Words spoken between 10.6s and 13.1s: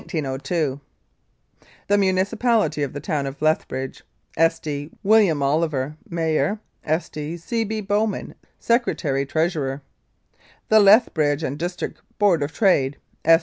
"THE LETHBRIDGE AND DISTRICT BOARD OF TRADE.